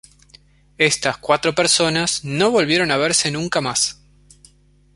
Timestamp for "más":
3.61-4.01